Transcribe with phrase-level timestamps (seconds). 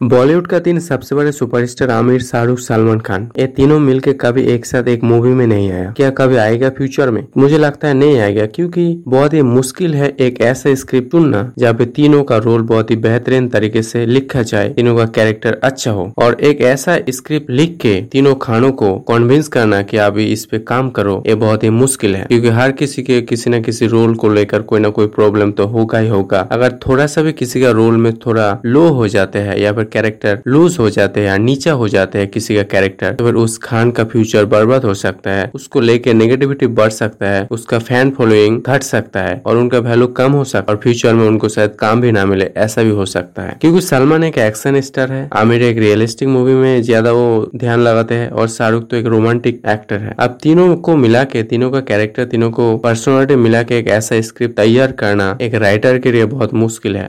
[0.00, 4.66] बॉलीवुड का तीन सबसे बड़े सुपरस्टार आमिर, शाहरुख, सलमान खान, ये तीनों मिलके कभी एक
[4.66, 7.26] साथ एक मूवी में नहीं आया। क्या कभी आएगा फ्यूचर में?
[7.36, 11.74] मुझे लगता है नहीं आएगा, क्योंकि बहुत ही मुश्किल है एक ऐसा स्क्रिप्ट चुनना, जहाँ
[11.74, 15.90] पे तीनों का रोल बहुत ही बेहतरीन तरीके से लिखा जाए, तीनों का कैरेक्टर अच्छा
[15.90, 20.44] हो। और एक ऐसा स्क्रिप्ट लिख के तीनों खानों को कन्विंस करना की अभी इस
[20.44, 23.86] पे काम करो, ये बहुत ही मुश्किल है। क्यूँकी हर किसी के, किसी न किसी
[23.86, 27.32] रोल को लेकर कोई ना कोई प्रॉब्लम तो होगा ही होगा। अगर थोड़ा सा भी
[27.32, 31.20] किसी का रोल में थोड़ा लो हो जाते हैं, या फिर कैरेक्टर लूज हो जाते
[31.20, 34.84] हैं नीचा हो जाते हैं किसी का कैरेक्टर तो फिर उस खान का फ्यूचर बर्बाद
[34.84, 39.40] हो सकता है। उसको लेके नेगेटिविटी बढ़ सकता है, उसका फ़ैन फॉलोइंग घट सकता है
[39.46, 42.24] और उनका वैल्यू कम हो सकता है और फ्यूचर में उनको शायद काम भी ना
[42.26, 46.28] मिले, ऐसा भी हो सकता है। क्योंकि सलमान एक एक्शन स्टार है, आमिर एक रियलिस्टिक
[46.28, 50.38] मूवी में ज़्यादा वो ध्यान लगाते हैं और शाहरुख तो एक रोमांटिक एक्टर है। अब
[50.42, 54.56] तीनों को मिला के, तीनों का कैरेक्टर तीनों को पर्सनलिटी मिला के एक ऐसा स्क्रिप्ट
[54.56, 57.08] तैयार करना एक राइटर के लिए बहुत मुश्किल है।